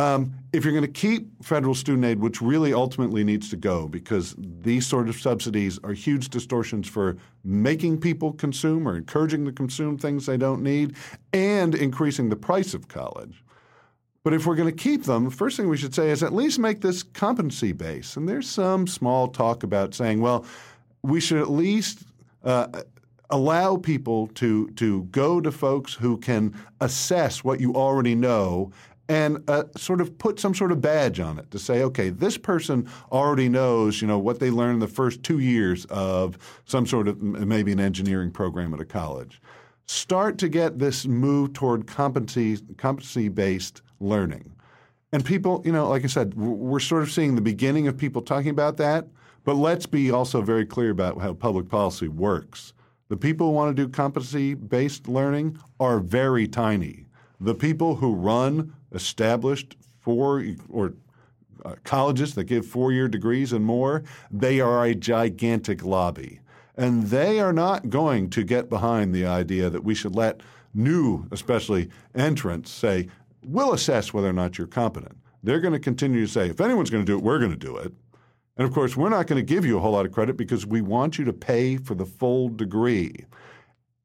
Um, 0.00 0.32
if 0.54 0.64
you're 0.64 0.72
going 0.72 0.82
to 0.82 0.90
keep 1.00 1.44
federal 1.44 1.74
student 1.74 2.06
aid, 2.06 2.20
which 2.20 2.40
really 2.40 2.72
ultimately 2.72 3.22
needs 3.22 3.50
to 3.50 3.56
go 3.56 3.86
because 3.86 4.34
these 4.38 4.86
sort 4.86 5.10
of 5.10 5.20
subsidies 5.20 5.78
are 5.84 5.92
huge 5.92 6.30
distortions 6.30 6.88
for 6.88 7.18
making 7.44 8.00
people 8.00 8.32
consume 8.32 8.88
or 8.88 8.96
encouraging 8.96 9.44
them 9.44 9.52
to 9.52 9.56
consume 9.56 9.98
things 9.98 10.24
they 10.24 10.38
don't 10.38 10.62
need 10.62 10.96
and 11.34 11.74
increasing 11.74 12.30
the 12.30 12.36
price 12.36 12.72
of 12.72 12.88
college. 12.88 13.44
But 14.24 14.32
if 14.32 14.46
we're 14.46 14.56
going 14.56 14.74
to 14.74 14.82
keep 14.82 15.04
them, 15.04 15.24
the 15.24 15.30
first 15.30 15.58
thing 15.58 15.68
we 15.68 15.76
should 15.76 15.94
say 15.94 16.08
is 16.08 16.22
at 16.22 16.32
least 16.32 16.58
make 16.58 16.80
this 16.80 17.02
competency 17.02 17.72
based. 17.72 18.16
And 18.16 18.26
there's 18.26 18.48
some 18.48 18.86
small 18.86 19.28
talk 19.28 19.62
about 19.62 19.94
saying, 19.94 20.22
well, 20.22 20.46
we 21.02 21.20
should 21.20 21.40
at 21.42 21.50
least 21.50 22.04
uh, 22.42 22.68
allow 23.30 23.76
people 23.76 24.26
to 24.28 24.68
to 24.70 25.04
go 25.04 25.40
to 25.40 25.50
folks 25.50 25.94
who 25.94 26.18
can 26.18 26.54
assess 26.80 27.44
what 27.44 27.60
you 27.60 27.74
already 27.74 28.14
know 28.14 28.72
and 29.10 29.42
uh, 29.50 29.64
sort 29.76 30.00
of 30.00 30.16
put 30.18 30.38
some 30.38 30.54
sort 30.54 30.70
of 30.70 30.80
badge 30.80 31.18
on 31.18 31.36
it 31.36 31.50
to 31.50 31.58
say, 31.58 31.82
okay, 31.82 32.10
this 32.10 32.38
person 32.38 32.88
already 33.10 33.48
knows, 33.48 34.00
you 34.00 34.06
know, 34.06 34.20
what 34.20 34.38
they 34.38 34.50
learned 34.50 34.74
in 34.74 34.78
the 34.78 34.86
first 34.86 35.24
two 35.24 35.40
years 35.40 35.84
of 35.86 36.38
some 36.64 36.86
sort 36.86 37.08
of 37.08 37.20
maybe 37.20 37.72
an 37.72 37.80
engineering 37.80 38.30
program 38.30 38.72
at 38.72 38.78
a 38.78 38.84
college. 38.84 39.42
Start 39.86 40.38
to 40.38 40.48
get 40.48 40.78
this 40.78 41.08
move 41.08 41.52
toward 41.54 41.88
competency 41.88 42.58
competency 42.76 43.28
based 43.28 43.82
learning, 43.98 44.52
and 45.10 45.24
people, 45.24 45.60
you 45.64 45.72
know, 45.72 45.88
like 45.88 46.04
I 46.04 46.06
said, 46.06 46.34
we're 46.34 46.78
sort 46.78 47.02
of 47.02 47.10
seeing 47.10 47.34
the 47.34 47.40
beginning 47.40 47.88
of 47.88 47.96
people 47.96 48.22
talking 48.22 48.50
about 48.50 48.76
that. 48.76 49.08
But 49.42 49.56
let's 49.56 49.86
be 49.86 50.12
also 50.12 50.40
very 50.40 50.64
clear 50.64 50.90
about 50.90 51.20
how 51.20 51.32
public 51.32 51.68
policy 51.68 52.06
works. 52.06 52.74
The 53.08 53.16
people 53.16 53.48
who 53.48 53.54
want 53.54 53.76
to 53.76 53.82
do 53.82 53.90
competency 53.90 54.54
based 54.54 55.08
learning 55.08 55.58
are 55.80 55.98
very 55.98 56.46
tiny. 56.46 57.06
The 57.40 57.54
people 57.54 57.96
who 57.96 58.14
run 58.14 58.74
established 58.92 59.76
four 60.00 60.44
or 60.68 60.94
uh, 61.64 61.74
colleges 61.84 62.34
that 62.34 62.44
give 62.44 62.66
four 62.66 62.92
year 62.92 63.08
degrees 63.08 63.52
and 63.52 63.64
more, 63.64 64.02
they 64.30 64.60
are 64.60 64.84
a 64.84 64.94
gigantic 64.94 65.84
lobby. 65.84 66.40
And 66.76 67.04
they 67.04 67.40
are 67.40 67.52
not 67.52 67.90
going 67.90 68.30
to 68.30 68.42
get 68.42 68.70
behind 68.70 69.14
the 69.14 69.26
idea 69.26 69.68
that 69.68 69.84
we 69.84 69.94
should 69.94 70.14
let 70.14 70.40
new, 70.72 71.26
especially 71.30 71.90
entrants, 72.14 72.70
say, 72.70 73.08
we'll 73.44 73.72
assess 73.72 74.14
whether 74.14 74.28
or 74.28 74.32
not 74.32 74.56
you're 74.56 74.66
competent. 74.66 75.16
They're 75.42 75.60
going 75.60 75.72
to 75.72 75.80
continue 75.80 76.26
to 76.26 76.32
say, 76.32 76.48
if 76.48 76.60
anyone's 76.60 76.90
going 76.90 77.04
to 77.04 77.10
do 77.12 77.18
it, 77.18 77.24
we're 77.24 77.38
going 77.38 77.50
to 77.50 77.56
do 77.56 77.76
it. 77.76 77.92
And 78.56 78.68
of 78.68 78.74
course, 78.74 78.96
we're 78.96 79.08
not 79.08 79.26
going 79.26 79.44
to 79.44 79.54
give 79.54 79.64
you 79.64 79.78
a 79.78 79.80
whole 79.80 79.92
lot 79.92 80.06
of 80.06 80.12
credit 80.12 80.36
because 80.36 80.66
we 80.66 80.82
want 80.82 81.18
you 81.18 81.24
to 81.24 81.32
pay 81.32 81.76
for 81.76 81.94
the 81.94 82.04
full 82.04 82.48
degree. 82.50 83.24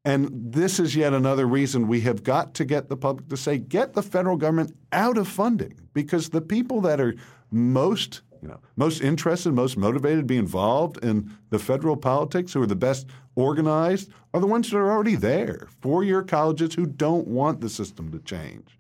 And 0.05 0.29
this 0.31 0.79
is 0.79 0.95
yet 0.95 1.13
another 1.13 1.47
reason 1.47 1.88
we 1.88 2.01
have 2.01 2.24
got 2.24 2.53
to 2.55 2.65
get 2.65 2.89
the 2.89 2.95
public 2.95 3.27
to 3.29 3.38
say, 3.38 3.57
get 3.57 3.93
the 3.93 4.03
federal 4.03 4.38
government 4.38 4.75
out 4.91 5.17
of 5.17 5.27
funding 5.27 5.79
because 5.93 6.29
the 6.29 6.41
people 6.41 6.79
that 6.81 7.01
are 7.01 7.15
most 7.51 8.21
you 8.45 8.51
know, 8.51 8.59
most 8.75 9.01
interested, 9.01 9.53
most 9.53 9.75
motivated 9.75 10.19
to 10.19 10.25
be 10.25 10.38
involved 10.38 11.03
in 11.03 11.35
the 11.50 11.57
federal 11.57 11.97
politics, 11.97 12.53
who 12.53 12.62
are 12.62 12.67
the 12.67 12.75
best 12.75 13.07
organized, 13.33 14.12
are 14.35 14.39
the 14.39 14.45
ones 14.45 14.69
that 14.69 14.77
are 14.77 14.91
already 14.91 15.15
there. 15.15 15.67
Four 15.81 16.03
year 16.03 16.21
colleges 16.21 16.75
who 16.75 16.85
don't 16.85 17.27
want 17.27 17.59
the 17.59 17.69
system 17.69 18.12
to 18.12 18.19
change. 18.19 18.77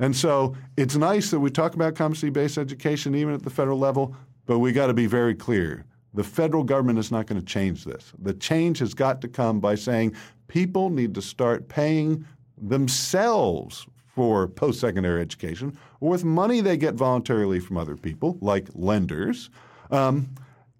And 0.00 0.16
so 0.16 0.56
it's 0.76 0.96
nice 0.96 1.30
that 1.30 1.38
we 1.38 1.50
talk 1.50 1.74
about 1.74 1.94
competency 1.94 2.30
based 2.30 2.58
education 2.58 3.14
even 3.14 3.34
at 3.34 3.44
the 3.44 3.50
federal 3.50 3.78
level, 3.78 4.16
but 4.46 4.58
we 4.58 4.72
got 4.72 4.88
to 4.88 4.94
be 4.94 5.06
very 5.06 5.36
clear. 5.36 5.84
The 6.14 6.24
federal 6.24 6.64
government 6.64 6.98
is 6.98 7.12
not 7.12 7.26
going 7.26 7.40
to 7.40 7.46
change 7.46 7.84
this. 7.84 8.12
The 8.18 8.34
change 8.34 8.80
has 8.80 8.94
got 8.94 9.20
to 9.20 9.28
come 9.28 9.60
by 9.60 9.74
saying 9.74 10.14
people 10.48 10.90
need 10.90 11.14
to 11.14 11.22
start 11.22 11.68
paying 11.68 12.24
themselves 12.56 13.86
for 14.14 14.46
post 14.46 14.80
secondary 14.80 15.20
education 15.20 15.76
or 16.00 16.10
with 16.10 16.24
money 16.24 16.60
they 16.60 16.76
get 16.76 16.94
voluntarily 16.94 17.58
from 17.58 17.76
other 17.76 17.96
people, 17.96 18.38
like 18.40 18.68
lenders. 18.74 19.50
Um, 19.90 20.28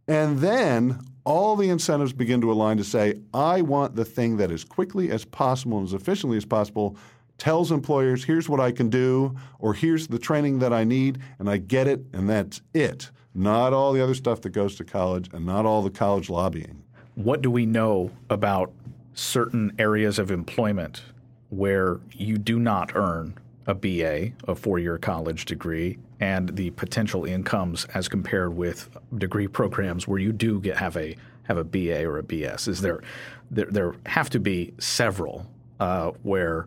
and 0.06 0.38
then 0.38 1.00
all 1.24 1.56
the 1.56 1.70
incentives 1.70 2.12
begin 2.12 2.40
to 2.42 2.52
align 2.52 2.76
to 2.76 2.84
say, 2.84 3.14
I 3.32 3.62
want 3.62 3.96
the 3.96 4.04
thing 4.04 4.36
that 4.36 4.50
as 4.50 4.64
quickly 4.64 5.10
as 5.10 5.24
possible 5.24 5.78
and 5.78 5.86
as 5.86 5.94
efficiently 5.94 6.36
as 6.36 6.44
possible 6.44 6.96
tells 7.38 7.72
employers, 7.72 8.24
here's 8.24 8.48
what 8.48 8.60
I 8.60 8.70
can 8.70 8.90
do, 8.90 9.34
or 9.58 9.74
here's 9.74 10.06
the 10.06 10.18
training 10.18 10.60
that 10.60 10.72
I 10.72 10.84
need, 10.84 11.18
and 11.38 11.50
I 11.50 11.56
get 11.56 11.88
it, 11.88 12.04
and 12.12 12.28
that's 12.28 12.60
it. 12.72 13.10
Not 13.34 13.72
all 13.72 13.92
the 13.92 14.02
other 14.02 14.14
stuff 14.14 14.42
that 14.42 14.50
goes 14.50 14.76
to 14.76 14.84
college 14.84 15.28
and 15.32 15.44
not 15.44 15.66
all 15.66 15.82
the 15.82 15.90
college 15.90 16.30
lobbying. 16.30 16.84
What 17.16 17.42
do 17.42 17.50
we 17.50 17.66
know 17.66 18.10
about 18.30 18.72
certain 19.14 19.72
areas 19.78 20.18
of 20.18 20.30
employment 20.30 21.02
where 21.50 22.00
you 22.12 22.36
do 22.36 22.58
not 22.58 22.94
earn 22.94 23.34
a 23.66 23.74
BA, 23.74 24.32
a 24.46 24.54
four 24.54 24.78
year 24.78 24.98
college 24.98 25.46
degree, 25.46 25.98
and 26.20 26.54
the 26.56 26.70
potential 26.70 27.24
incomes 27.24 27.86
as 27.94 28.08
compared 28.08 28.54
with 28.54 28.90
degree 29.16 29.48
programs 29.48 30.06
where 30.06 30.18
you 30.18 30.32
do 30.32 30.60
get 30.60 30.76
have 30.76 30.96
a 30.96 31.16
have 31.44 31.56
a 31.56 31.64
BA 31.64 32.04
or 32.04 32.18
a 32.18 32.22
BS? 32.22 32.68
Is 32.68 32.80
there 32.80 33.02
there, 33.50 33.66
there 33.66 33.94
have 34.06 34.30
to 34.30 34.40
be 34.40 34.74
several 34.78 35.46
uh, 35.80 36.10
where 36.22 36.66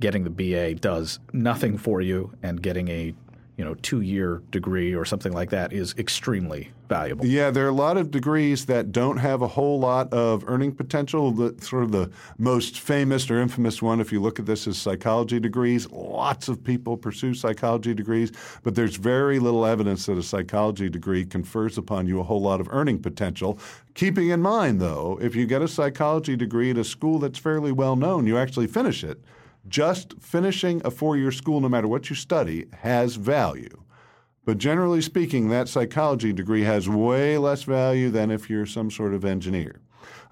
getting 0.00 0.24
the 0.24 0.30
BA 0.30 0.74
does 0.74 1.20
nothing 1.32 1.78
for 1.78 2.00
you 2.00 2.32
and 2.42 2.60
getting 2.60 2.88
a 2.88 3.14
you 3.56 3.64
know 3.64 3.74
two 3.74 4.00
year 4.00 4.42
degree 4.50 4.94
or 4.94 5.04
something 5.04 5.32
like 5.32 5.50
that 5.50 5.72
is 5.72 5.94
extremely 5.98 6.70
valuable. 6.88 7.26
Yeah, 7.26 7.50
there 7.50 7.64
are 7.66 7.68
a 7.68 7.72
lot 7.72 7.96
of 7.96 8.10
degrees 8.10 8.66
that 8.66 8.92
don't 8.92 9.18
have 9.18 9.42
a 9.42 9.48
whole 9.48 9.78
lot 9.78 10.12
of 10.12 10.44
earning 10.46 10.72
potential. 10.72 11.32
The 11.32 11.54
sort 11.62 11.84
of 11.84 11.92
the 11.92 12.10
most 12.38 12.80
famous 12.80 13.30
or 13.30 13.40
infamous 13.40 13.82
one, 13.82 14.00
if 14.00 14.10
you 14.10 14.20
look 14.20 14.38
at 14.38 14.46
this, 14.46 14.66
is 14.66 14.78
psychology 14.78 15.38
degrees. 15.38 15.90
Lots 15.90 16.48
of 16.48 16.64
people 16.64 16.96
pursue 16.96 17.34
psychology 17.34 17.94
degrees, 17.94 18.32
but 18.62 18.74
there's 18.74 18.96
very 18.96 19.38
little 19.38 19.66
evidence 19.66 20.06
that 20.06 20.16
a 20.16 20.22
psychology 20.22 20.88
degree 20.88 21.24
confers 21.24 21.76
upon 21.76 22.06
you 22.06 22.20
a 22.20 22.24
whole 22.24 22.42
lot 22.42 22.60
of 22.60 22.68
earning 22.70 23.00
potential. 23.00 23.58
Keeping 23.94 24.30
in 24.30 24.40
mind, 24.40 24.80
though, 24.80 25.18
if 25.20 25.36
you 25.36 25.46
get 25.46 25.60
a 25.60 25.68
psychology 25.68 26.36
degree 26.36 26.70
at 26.70 26.78
a 26.78 26.84
school 26.84 27.18
that's 27.18 27.38
fairly 27.38 27.72
well 27.72 27.96
known, 27.96 28.26
you 28.26 28.38
actually 28.38 28.66
finish 28.66 29.04
it 29.04 29.20
just 29.68 30.14
finishing 30.20 30.82
a 30.84 30.90
four 30.90 31.16
year 31.16 31.32
school, 31.32 31.60
no 31.60 31.68
matter 31.68 31.88
what 31.88 32.10
you 32.10 32.16
study, 32.16 32.66
has 32.82 33.16
value. 33.16 33.82
But 34.44 34.58
generally 34.58 35.00
speaking, 35.00 35.48
that 35.48 35.68
psychology 35.68 36.32
degree 36.32 36.64
has 36.64 36.88
way 36.88 37.38
less 37.38 37.62
value 37.62 38.10
than 38.10 38.30
if 38.30 38.50
you're 38.50 38.66
some 38.66 38.90
sort 38.90 39.14
of 39.14 39.24
engineer. 39.24 39.80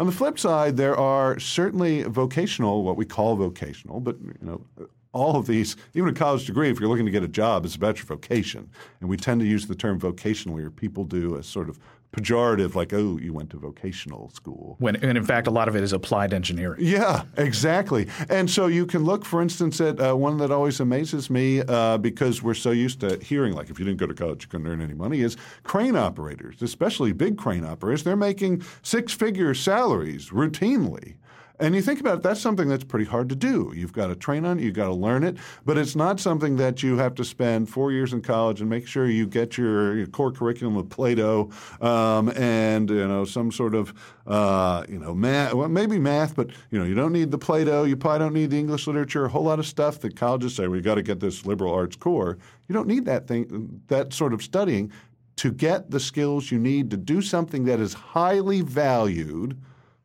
On 0.00 0.06
the 0.06 0.12
flip 0.12 0.38
side, 0.38 0.76
there 0.76 0.96
are 0.96 1.38
certainly 1.38 2.02
vocational, 2.02 2.82
what 2.82 2.96
we 2.96 3.04
call 3.04 3.36
vocational, 3.36 4.00
but 4.00 4.18
you 4.20 4.34
know, 4.40 4.88
all 5.12 5.36
of 5.36 5.46
these, 5.46 5.76
even 5.94 6.08
a 6.08 6.12
college 6.12 6.46
degree, 6.46 6.70
if 6.70 6.80
you're 6.80 6.88
looking 6.88 7.04
to 7.04 7.10
get 7.10 7.22
a 7.22 7.28
job, 7.28 7.64
it's 7.64 7.74
about 7.74 7.98
your 7.98 8.06
vocation. 8.06 8.70
And 9.00 9.08
we 9.08 9.16
tend 9.16 9.40
to 9.40 9.46
use 9.46 9.66
the 9.66 9.74
term 9.74 10.00
vocationally, 10.00 10.64
or 10.64 10.70
people 10.70 11.04
do 11.04 11.36
as 11.36 11.46
sort 11.46 11.68
of 11.68 11.78
pejorative, 12.12 12.74
like, 12.74 12.92
oh, 12.92 13.18
you 13.18 13.32
went 13.32 13.50
to 13.50 13.56
vocational 13.56 14.30
school. 14.30 14.76
When, 14.78 14.96
and 14.96 15.16
in 15.16 15.24
fact, 15.24 15.46
a 15.46 15.50
lot 15.50 15.68
of 15.68 15.76
it 15.76 15.82
is 15.82 15.92
applied 15.92 16.34
engineering. 16.34 16.80
Yeah, 16.82 17.22
exactly. 17.36 18.08
And 18.28 18.50
so 18.50 18.66
you 18.66 18.84
can 18.84 19.04
look, 19.04 19.24
for 19.24 19.40
instance, 19.40 19.80
at 19.80 20.00
uh, 20.00 20.14
one 20.14 20.38
that 20.38 20.50
always 20.50 20.80
amazes 20.80 21.30
me 21.30 21.60
uh, 21.60 21.98
because 21.98 22.42
we're 22.42 22.54
so 22.54 22.72
used 22.72 23.00
to 23.00 23.18
hearing, 23.18 23.52
like, 23.52 23.70
if 23.70 23.78
you 23.78 23.84
didn't 23.84 24.00
go 24.00 24.06
to 24.06 24.14
college, 24.14 24.42
you 24.42 24.48
couldn't 24.48 24.66
earn 24.66 24.80
any 24.80 24.94
money, 24.94 25.20
is 25.20 25.36
crane 25.62 25.96
operators, 25.96 26.60
especially 26.62 27.12
big 27.12 27.38
crane 27.38 27.64
operators. 27.64 28.02
They're 28.02 28.16
making 28.16 28.62
six 28.82 29.12
figure 29.12 29.54
salaries 29.54 30.30
routinely. 30.30 31.14
And 31.60 31.74
you 31.74 31.82
think 31.82 32.00
about 32.00 32.18
it, 32.18 32.22
that's 32.22 32.40
something 32.40 32.68
that's 32.68 32.84
pretty 32.84 33.04
hard 33.04 33.28
to 33.28 33.36
do. 33.36 33.70
You've 33.76 33.92
got 33.92 34.06
to 34.06 34.16
train 34.16 34.46
on 34.46 34.58
it, 34.58 34.62
you've 34.62 34.74
got 34.74 34.86
to 34.86 34.94
learn 34.94 35.22
it, 35.22 35.36
but 35.66 35.76
it's 35.76 35.94
not 35.94 36.18
something 36.18 36.56
that 36.56 36.82
you 36.82 36.96
have 36.96 37.14
to 37.16 37.24
spend 37.24 37.68
four 37.68 37.92
years 37.92 38.14
in 38.14 38.22
college 38.22 38.62
and 38.62 38.70
make 38.70 38.86
sure 38.86 39.06
you 39.06 39.26
get 39.26 39.58
your, 39.58 39.94
your 39.94 40.06
core 40.06 40.32
curriculum 40.32 40.78
of 40.78 40.88
Plato 40.88 41.50
um, 41.82 42.30
and 42.30 42.88
you 42.88 43.06
know 43.06 43.26
some 43.26 43.52
sort 43.52 43.74
of 43.74 43.92
uh, 44.26 44.84
you 44.88 44.98
know 44.98 45.14
math, 45.14 45.52
well, 45.52 45.68
maybe 45.68 45.98
math, 45.98 46.34
but 46.34 46.48
you 46.70 46.78
know 46.78 46.84
you 46.86 46.94
don't 46.94 47.12
need 47.12 47.30
the 47.30 47.38
Plato, 47.38 47.84
you 47.84 47.96
probably 47.96 48.20
don't 48.20 48.34
need 48.34 48.50
the 48.50 48.58
English 48.58 48.86
literature, 48.86 49.26
a 49.26 49.28
whole 49.28 49.44
lot 49.44 49.58
of 49.58 49.66
stuff 49.66 50.00
that 50.00 50.16
colleges 50.16 50.56
say 50.56 50.66
we've 50.66 50.82
got 50.82 50.94
to 50.94 51.02
get 51.02 51.20
this 51.20 51.44
liberal 51.44 51.74
arts 51.74 51.94
core. 51.94 52.38
You 52.68 52.72
don't 52.72 52.88
need 52.88 53.04
that 53.04 53.26
thing, 53.26 53.82
that 53.88 54.14
sort 54.14 54.32
of 54.32 54.42
studying 54.42 54.90
to 55.36 55.52
get 55.52 55.90
the 55.90 56.00
skills 56.00 56.50
you 56.50 56.58
need 56.58 56.90
to 56.90 56.96
do 56.96 57.20
something 57.20 57.64
that 57.64 57.80
is 57.80 57.92
highly 57.92 58.62
valued 58.62 59.60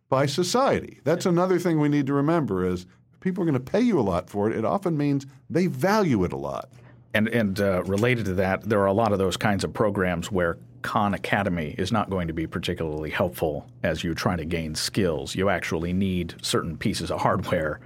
by 0.10 0.26
society. 0.26 1.00
That's 1.04 1.26
another 1.26 1.60
thing 1.60 1.80
we 1.80 1.90
need 1.90 2.08
to 2.08 2.14
remember 2.14 2.66
is 2.66 2.86
people 3.20 3.44
are 3.44 3.46
going 3.46 3.54
to 3.54 3.72
pay 3.72 3.82
you 3.82 4.00
a 4.00 4.02
lot 4.02 4.30
for 4.30 4.50
it, 4.50 4.58
it 4.58 4.66
often 4.66 4.98
means 4.98 5.26
they 5.50 5.68
value 5.68 6.24
it 6.24 6.34
a 6.34 6.38
lot. 6.38 6.70
And, 7.14 7.28
and 7.30 7.60
uh, 7.60 7.84
related 7.84 8.26
to 8.26 8.34
that, 8.36 8.64
there 8.64 8.82
are 8.82 8.88
a 8.88 8.94
lot 8.94 9.14
of 9.14 9.20
those 9.20 9.38
kinds 9.38 9.64
of 9.64 9.74
programs 9.74 10.32
where 10.32 10.58
Khan 10.82 11.14
Academy 11.14 11.74
is 11.78 11.92
not 11.92 12.10
going 12.10 12.28
to 12.28 12.34
be 12.34 12.46
particularly 12.46 13.10
helpful 13.10 13.68
as 13.84 14.04
you 14.04 14.14
try 14.14 14.36
to 14.36 14.46
gain 14.46 14.76
skills. 14.76 15.34
You 15.34 15.50
actually 15.50 15.94
need 15.94 16.36
certain 16.42 16.78
pieces 16.78 17.10
of 17.10 17.22
hardware 17.22 17.80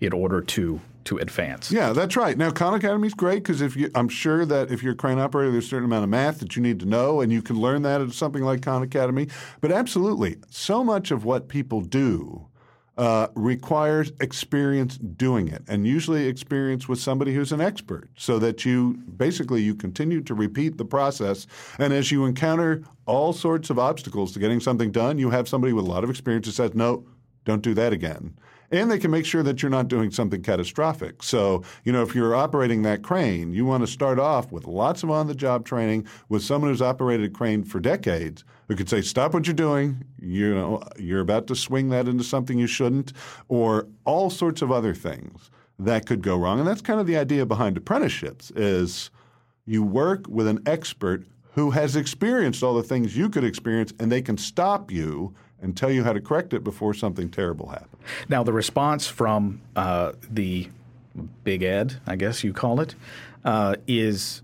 in 0.00 0.12
order 0.12 0.40
to 0.40 0.80
to 1.04 1.18
advance. 1.18 1.70
Yeah, 1.70 1.92
that's 1.92 2.16
right. 2.16 2.36
Now, 2.36 2.50
Khan 2.50 2.74
Academy 2.74 3.06
is 3.06 3.14
great 3.14 3.42
because 3.42 3.60
if 3.60 3.76
you, 3.76 3.90
I'm 3.94 4.08
sure 4.08 4.44
that 4.46 4.70
if 4.70 4.82
you're 4.82 4.94
a 4.94 4.96
crane 4.96 5.18
operator, 5.18 5.52
there's 5.52 5.66
a 5.66 5.68
certain 5.68 5.84
amount 5.84 6.04
of 6.04 6.10
math 6.10 6.40
that 6.40 6.56
you 6.56 6.62
need 6.62 6.80
to 6.80 6.86
know, 6.86 7.20
and 7.20 7.32
you 7.32 7.42
can 7.42 7.56
learn 7.56 7.82
that 7.82 8.00
at 8.00 8.12
something 8.12 8.42
like 8.42 8.62
Khan 8.62 8.82
Academy. 8.82 9.28
But 9.60 9.72
absolutely, 9.72 10.36
so 10.50 10.82
much 10.82 11.10
of 11.10 11.24
what 11.24 11.48
people 11.48 11.80
do 11.80 12.48
uh, 12.96 13.26
requires 13.34 14.12
experience 14.20 14.98
doing 14.98 15.48
it, 15.48 15.62
and 15.66 15.86
usually 15.86 16.26
experience 16.26 16.88
with 16.88 17.00
somebody 17.00 17.34
who's 17.34 17.52
an 17.52 17.60
expert, 17.60 18.08
so 18.16 18.38
that 18.38 18.64
you 18.64 18.94
basically 19.16 19.62
you 19.62 19.74
continue 19.74 20.20
to 20.22 20.34
repeat 20.34 20.78
the 20.78 20.84
process. 20.84 21.46
And 21.78 21.92
as 21.92 22.12
you 22.12 22.24
encounter 22.24 22.82
all 23.06 23.32
sorts 23.32 23.68
of 23.70 23.78
obstacles 23.78 24.32
to 24.32 24.38
getting 24.38 24.60
something 24.60 24.92
done, 24.92 25.18
you 25.18 25.30
have 25.30 25.48
somebody 25.48 25.72
with 25.72 25.84
a 25.84 25.90
lot 25.90 26.04
of 26.04 26.10
experience 26.10 26.46
who 26.46 26.52
says, 26.52 26.74
"No, 26.74 27.04
don't 27.44 27.62
do 27.62 27.74
that 27.74 27.92
again." 27.92 28.38
And 28.74 28.90
they 28.90 28.98
can 28.98 29.12
make 29.12 29.24
sure 29.24 29.44
that 29.44 29.62
you're 29.62 29.70
not 29.70 29.86
doing 29.86 30.10
something 30.10 30.42
catastrophic. 30.42 31.22
So, 31.22 31.62
you 31.84 31.92
know, 31.92 32.02
if 32.02 32.12
you're 32.12 32.34
operating 32.34 32.82
that 32.82 33.02
crane, 33.02 33.52
you 33.52 33.64
want 33.64 33.84
to 33.84 33.86
start 33.86 34.18
off 34.18 34.50
with 34.50 34.66
lots 34.66 35.04
of 35.04 35.10
on 35.12 35.28
the 35.28 35.34
job 35.34 35.64
training 35.64 36.08
with 36.28 36.42
someone 36.42 36.72
who's 36.72 36.82
operated 36.82 37.30
a 37.30 37.32
crane 37.32 37.62
for 37.62 37.78
decades 37.78 38.44
who 38.66 38.74
could 38.74 38.88
say, 38.88 39.00
stop 39.00 39.32
what 39.32 39.46
you're 39.46 39.54
doing. 39.54 40.02
You 40.20 40.52
know, 40.52 40.82
you're 40.98 41.20
about 41.20 41.46
to 41.48 41.54
swing 41.54 41.90
that 41.90 42.08
into 42.08 42.24
something 42.24 42.58
you 42.58 42.66
shouldn't, 42.66 43.12
or 43.48 43.86
all 44.04 44.28
sorts 44.28 44.60
of 44.60 44.72
other 44.72 44.92
things 44.92 45.50
that 45.78 46.06
could 46.06 46.22
go 46.22 46.36
wrong. 46.36 46.58
And 46.58 46.66
that's 46.66 46.82
kind 46.82 46.98
of 46.98 47.06
the 47.06 47.16
idea 47.16 47.46
behind 47.46 47.76
apprenticeships 47.76 48.50
is 48.56 49.10
you 49.66 49.84
work 49.84 50.26
with 50.28 50.48
an 50.48 50.60
expert 50.66 51.24
who 51.52 51.70
has 51.70 51.94
experienced 51.94 52.64
all 52.64 52.74
the 52.74 52.82
things 52.82 53.16
you 53.16 53.28
could 53.28 53.44
experience 53.44 53.92
and 54.00 54.10
they 54.10 54.22
can 54.22 54.36
stop 54.36 54.90
you 54.90 55.32
and 55.64 55.76
tell 55.76 55.90
you 55.90 56.04
how 56.04 56.12
to 56.12 56.20
correct 56.20 56.52
it 56.52 56.62
before 56.62 56.94
something 56.94 57.30
terrible 57.30 57.68
happens. 57.68 58.02
Now, 58.28 58.44
the 58.44 58.52
response 58.52 59.06
from 59.06 59.62
uh, 59.74 60.12
the 60.30 60.68
Big 61.42 61.62
Ed, 61.62 62.00
I 62.06 62.16
guess 62.16 62.44
you 62.44 62.52
call 62.52 62.80
it, 62.80 62.94
uh, 63.44 63.76
is 63.86 64.42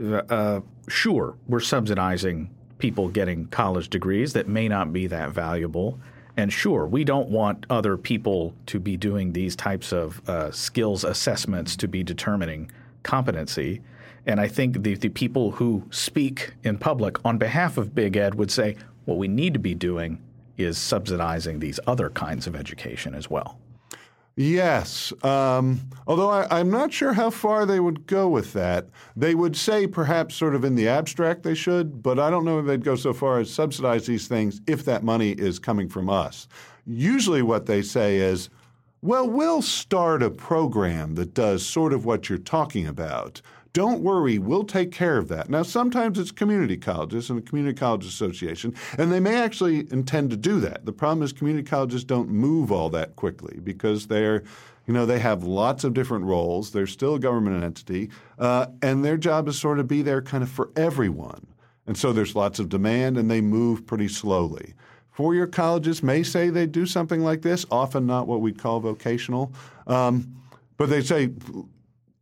uh, 0.00 0.60
sure, 0.88 1.36
we're 1.46 1.60
subsidizing 1.60 2.50
people 2.78 3.08
getting 3.08 3.46
college 3.46 3.90
degrees 3.90 4.32
that 4.32 4.48
may 4.48 4.68
not 4.68 4.92
be 4.92 5.06
that 5.08 5.30
valuable. 5.30 5.98
And 6.36 6.52
sure, 6.52 6.86
we 6.86 7.02
don't 7.04 7.28
want 7.28 7.66
other 7.68 7.96
people 7.96 8.54
to 8.66 8.78
be 8.78 8.96
doing 8.96 9.32
these 9.32 9.56
types 9.56 9.92
of 9.92 10.26
uh, 10.28 10.52
skills 10.52 11.02
assessments 11.02 11.76
to 11.76 11.88
be 11.88 12.04
determining 12.04 12.70
competency. 13.02 13.80
And 14.24 14.40
I 14.40 14.46
think 14.46 14.82
the, 14.82 14.94
the 14.94 15.08
people 15.08 15.52
who 15.52 15.84
speak 15.90 16.52
in 16.62 16.78
public 16.78 17.24
on 17.24 17.38
behalf 17.38 17.76
of 17.76 17.94
Big 17.94 18.16
Ed 18.16 18.36
would 18.36 18.52
say 18.52 18.76
what 19.04 19.18
we 19.18 19.26
need 19.26 19.54
to 19.54 19.58
be 19.58 19.74
doing 19.74 20.22
is 20.58 20.76
subsidizing 20.78 21.58
these 21.58 21.80
other 21.86 22.10
kinds 22.10 22.46
of 22.46 22.54
education 22.54 23.14
as 23.14 23.30
well. 23.30 23.58
Yes, 24.40 25.12
um, 25.24 25.80
although 26.06 26.30
I, 26.30 26.60
am 26.60 26.70
not 26.70 26.92
sure 26.92 27.12
how 27.12 27.28
far 27.28 27.66
they 27.66 27.80
would 27.80 28.06
go 28.06 28.28
with 28.28 28.52
that. 28.52 28.86
They 29.16 29.34
would 29.34 29.56
say 29.56 29.88
perhaps 29.88 30.36
sort 30.36 30.54
of 30.54 30.64
in 30.64 30.76
the 30.76 30.86
abstract 30.86 31.42
they 31.42 31.56
should, 31.56 32.04
but 32.04 32.20
I 32.20 32.30
don't 32.30 32.44
know 32.44 32.60
if 32.60 32.66
they'd 32.66 32.84
go 32.84 32.94
so 32.94 33.12
far 33.12 33.40
as 33.40 33.52
subsidize 33.52 34.06
these 34.06 34.28
things 34.28 34.60
if 34.68 34.84
that 34.84 35.02
money 35.02 35.32
is 35.32 35.58
coming 35.58 35.88
from 35.88 36.08
us. 36.08 36.46
Usually 36.86 37.42
what 37.42 37.66
they 37.66 37.82
say 37.82 38.18
is, 38.18 38.48
well, 39.02 39.28
we'll 39.28 39.60
start 39.60 40.22
a 40.22 40.30
program 40.30 41.16
that 41.16 41.34
does 41.34 41.66
sort 41.66 41.92
of 41.92 42.04
what 42.04 42.28
you're 42.28 42.38
talking 42.38 42.86
about 42.86 43.42
Don't 43.72 44.02
worry, 44.02 44.38
we'll 44.38 44.64
take 44.64 44.90
care 44.90 45.18
of 45.18 45.28
that. 45.28 45.50
Now, 45.50 45.62
sometimes 45.62 46.18
it's 46.18 46.30
community 46.30 46.76
colleges 46.76 47.30
and 47.30 47.38
the 47.38 47.42
community 47.42 47.78
college 47.78 48.06
association, 48.06 48.74
and 48.96 49.12
they 49.12 49.20
may 49.20 49.36
actually 49.36 49.90
intend 49.92 50.30
to 50.30 50.36
do 50.36 50.58
that. 50.60 50.86
The 50.86 50.92
problem 50.92 51.22
is 51.22 51.32
community 51.32 51.68
colleges 51.68 52.02
don't 52.02 52.28
move 52.28 52.72
all 52.72 52.88
that 52.90 53.16
quickly 53.16 53.60
because 53.62 54.06
they're 54.06 54.42
you 54.88 54.94
know, 54.94 55.04
they 55.04 55.18
have 55.18 55.44
lots 55.44 55.84
of 55.84 55.92
different 55.92 56.24
roles. 56.24 56.70
They're 56.70 56.86
still 56.86 57.16
a 57.16 57.20
government 57.20 57.62
entity, 57.62 58.10
uh, 58.38 58.68
and 58.80 59.04
their 59.04 59.18
job 59.18 59.46
is 59.46 59.58
sort 59.58 59.78
of 59.78 59.86
be 59.86 60.00
there 60.00 60.22
kind 60.22 60.42
of 60.42 60.48
for 60.48 60.70
everyone. 60.76 61.46
And 61.86 61.96
so 61.96 62.10
there's 62.10 62.34
lots 62.34 62.58
of 62.58 62.70
demand, 62.70 63.18
and 63.18 63.30
they 63.30 63.42
move 63.42 63.86
pretty 63.86 64.08
slowly. 64.08 64.74
Four-year 65.10 65.46
colleges 65.46 66.02
may 66.02 66.22
say 66.22 66.48
they 66.48 66.66
do 66.66 66.86
something 66.86 67.22
like 67.22 67.42
this, 67.42 67.66
often 67.70 68.06
not 68.06 68.26
what 68.26 68.40
we'd 68.40 68.58
call 68.58 68.80
vocational, 68.80 69.52
um, 69.86 70.34
but 70.78 70.88
they 70.88 71.02
say 71.02 71.32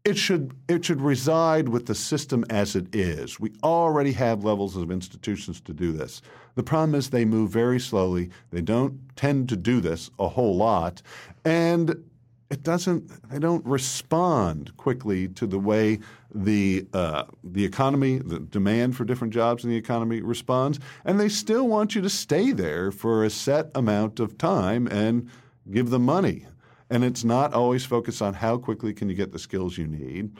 it 0.06 0.16
should 0.16 0.54
it 0.68 0.84
should 0.84 1.00
reside 1.00 1.68
with 1.68 1.86
the 1.86 1.94
system 1.94 2.44
as 2.48 2.76
it 2.76 2.94
is. 2.94 3.40
We 3.40 3.52
already 3.64 4.12
have 4.12 4.44
levels 4.44 4.76
of 4.76 4.92
institutions 4.92 5.60
to 5.62 5.72
do 5.72 5.90
this. 5.92 6.22
The 6.54 6.62
problem 6.62 6.94
is 6.94 7.10
they 7.10 7.24
move 7.24 7.50
very 7.50 7.80
slowly. 7.80 8.30
They 8.52 8.60
don't 8.60 9.00
tend 9.16 9.48
to 9.48 9.56
do 9.56 9.80
this 9.80 10.08
a 10.20 10.28
whole 10.28 10.56
lot, 10.56 11.02
and 11.44 12.04
it 12.50 12.62
doesn't 12.62 13.08
they 13.30 13.40
don't 13.40 13.66
respond 13.66 14.76
quickly 14.76 15.26
to 15.26 15.44
the 15.44 15.58
way 15.58 15.98
the 16.32 16.86
uh, 16.92 17.24
the 17.42 17.64
economy 17.64 18.18
the 18.18 18.38
demand 18.38 18.96
for 18.96 19.04
different 19.04 19.34
jobs 19.34 19.64
in 19.64 19.70
the 19.70 19.76
economy 19.76 20.20
responds 20.20 20.78
and 21.04 21.18
they 21.18 21.28
still 21.28 21.66
want 21.66 21.96
you 21.96 22.00
to 22.02 22.10
stay 22.10 22.52
there 22.52 22.92
for 22.92 23.24
a 23.24 23.30
set 23.30 23.72
amount 23.74 24.20
of 24.20 24.38
time 24.38 24.86
and 24.86 25.28
give 25.72 25.90
them 25.90 26.04
money 26.04 26.46
and 26.90 27.04
it's 27.04 27.24
not 27.24 27.52
always 27.52 27.84
focused 27.84 28.22
on 28.22 28.34
how 28.34 28.56
quickly 28.56 28.92
can 28.92 29.08
you 29.08 29.14
get 29.14 29.32
the 29.32 29.38
skills 29.38 29.76
you 29.78 29.86
need 29.86 30.30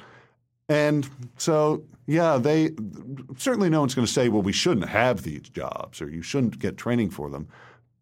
and 0.69 1.09
so 1.37 1.83
yeah 2.07 2.39
they 2.39 2.71
certainly 3.37 3.69
no 3.69 3.81
one's 3.81 3.95
going 3.95 4.07
to 4.07 4.13
say 4.13 4.29
well 4.29 4.43
we 4.43 4.53
shouldn't 4.53 4.89
have 4.89 5.23
these 5.23 5.43
jobs 5.43 6.01
or 6.01 6.09
you 6.09 6.23
shouldn't 6.23 6.59
get 6.59 6.77
training 6.77 7.11
for 7.11 7.31
them 7.31 7.47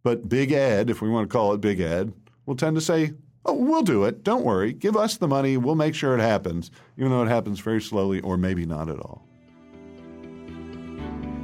but 0.02 0.28
big 0.28 0.52
ed 0.52 0.90
if 0.90 1.00
we 1.02 1.08
want 1.08 1.28
to 1.28 1.32
call 1.32 1.52
it 1.52 1.60
big 1.60 1.80
ed 1.80 2.12
will 2.46 2.56
tend 2.56 2.74
to 2.76 2.80
say 2.80 3.12
Oh, 3.46 3.52
we'll 3.52 3.82
do 3.82 4.04
it. 4.04 4.24
Don't 4.24 4.44
worry. 4.44 4.72
Give 4.72 4.96
us 4.96 5.18
the 5.18 5.28
money. 5.28 5.56
We'll 5.56 5.74
make 5.74 5.94
sure 5.94 6.16
it 6.16 6.20
happens, 6.22 6.70
even 6.96 7.10
though 7.10 7.22
it 7.22 7.28
happens 7.28 7.60
very 7.60 7.82
slowly 7.82 8.20
or 8.20 8.36
maybe 8.38 8.64
not 8.64 8.88
at 8.88 8.98
all. 8.98 9.26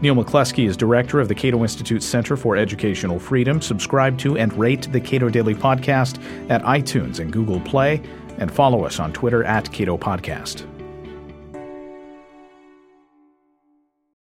Neil 0.02 0.14
McCluskey 0.14 0.66
is 0.66 0.78
director 0.78 1.20
of 1.20 1.28
the 1.28 1.34
Cato 1.34 1.60
Institute 1.60 2.02
Center 2.02 2.34
for 2.34 2.56
Educational 2.56 3.18
Freedom. 3.18 3.60
Subscribe 3.60 4.16
to 4.18 4.38
and 4.38 4.50
rate 4.54 4.90
the 4.92 5.00
Cato 5.00 5.28
Daily 5.28 5.54
Podcast 5.54 6.22
at 6.48 6.62
iTunes 6.62 7.20
and 7.20 7.30
Google 7.30 7.60
Play, 7.60 8.00
and 8.38 8.50
follow 8.50 8.84
us 8.84 8.98
on 8.98 9.12
Twitter 9.12 9.44
at 9.44 9.70
Cato 9.70 9.98
Podcast. 9.98 10.66